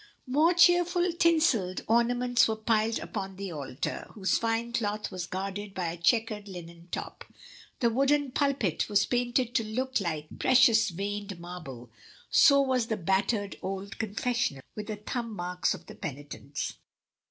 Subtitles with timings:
[0.25, 5.91] More cheerful tinselled ornaments were piled upon the altar, whose fine cloth was guarded by
[5.91, 7.23] a chequered linen top.
[7.81, 11.91] The wooden pulpit was painted to look like precious veined marble,
[12.31, 16.77] so was the battered old confessional with the thumb marks of the penitents.